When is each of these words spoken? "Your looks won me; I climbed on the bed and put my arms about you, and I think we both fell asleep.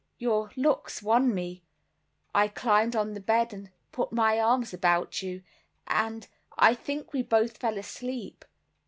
"Your 0.17 0.49
looks 0.55 1.03
won 1.03 1.31
me; 1.31 1.63
I 2.33 2.47
climbed 2.47 2.95
on 2.95 3.13
the 3.13 3.19
bed 3.19 3.53
and 3.53 3.69
put 3.91 4.11
my 4.11 4.39
arms 4.39 4.73
about 4.73 5.21
you, 5.21 5.43
and 5.85 6.27
I 6.57 6.73
think 6.73 7.13
we 7.13 7.21
both 7.21 7.57
fell 7.57 7.77
asleep. 7.77 8.43